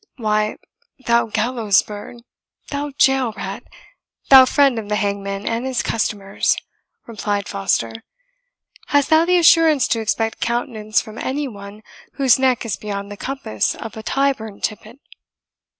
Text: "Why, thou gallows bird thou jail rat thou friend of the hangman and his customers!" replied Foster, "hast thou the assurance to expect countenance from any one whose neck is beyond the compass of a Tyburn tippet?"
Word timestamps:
"Why, 0.17 0.57
thou 1.05 1.27
gallows 1.27 1.83
bird 1.83 2.23
thou 2.69 2.89
jail 2.97 3.33
rat 3.33 3.61
thou 4.31 4.45
friend 4.45 4.79
of 4.79 4.89
the 4.89 4.95
hangman 4.95 5.45
and 5.45 5.63
his 5.63 5.83
customers!" 5.83 6.55
replied 7.05 7.47
Foster, 7.47 7.93
"hast 8.87 9.11
thou 9.11 9.25
the 9.25 9.37
assurance 9.37 9.87
to 9.89 9.99
expect 10.01 10.39
countenance 10.41 10.99
from 11.01 11.19
any 11.19 11.47
one 11.47 11.83
whose 12.13 12.39
neck 12.39 12.65
is 12.65 12.77
beyond 12.77 13.11
the 13.11 13.15
compass 13.15 13.75
of 13.75 13.95
a 13.95 14.01
Tyburn 14.01 14.59
tippet?" 14.61 14.97